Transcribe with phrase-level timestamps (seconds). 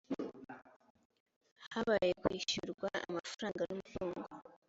[1.71, 4.19] habaye kwishyurwa amafaranga n `umutungo.